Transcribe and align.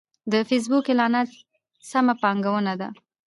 د 0.31 0.33
فېسبوک 0.49 0.85
اعلانات 0.91 1.29
سمه 1.89 2.13
پانګونه 2.21 2.73
ده. 2.81 2.89